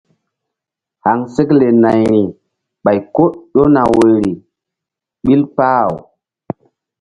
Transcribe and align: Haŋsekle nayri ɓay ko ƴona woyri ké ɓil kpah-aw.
Haŋsekle 1.03 1.67
nayri 1.81 2.21
ɓay 2.83 2.99
ko 3.15 3.23
ƴona 3.53 3.81
woyri 3.95 4.31
ké 4.39 4.45
ɓil 5.23 5.41
kpah-aw. 5.53 5.93